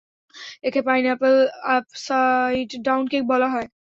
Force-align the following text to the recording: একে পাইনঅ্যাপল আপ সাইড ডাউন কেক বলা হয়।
একে 0.63 0.81
পাইনঅ্যাপল 0.87 1.33
আপ 1.67 1.85
সাইড 2.05 2.69
ডাউন 2.85 3.03
কেক 3.07 3.23
বলা 3.31 3.47
হয়। 3.47 3.67